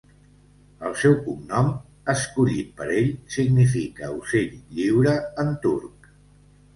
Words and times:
El 0.87 0.93
seu 1.01 1.11
cognom, 1.25 1.67
escollit 2.13 2.71
per 2.79 2.87
ell, 3.01 3.11
significa 3.35 4.09
ocell 4.21 4.57
lliure 4.79 5.13
en 5.45 5.53
turc. 5.67 6.09